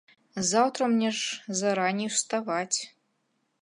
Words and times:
Заўтра 0.51 0.87
мне 0.93 1.11
ж 1.19 1.59
зараней 1.61 2.11
уставаць. 2.17 2.79